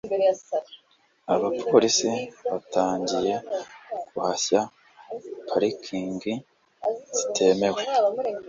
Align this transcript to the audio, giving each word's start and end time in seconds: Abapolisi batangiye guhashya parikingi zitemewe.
Abapolisi 1.33 2.11
batangiye 2.49 3.35
guhashya 4.11 4.61
parikingi 5.47 6.33
zitemewe. 7.17 7.81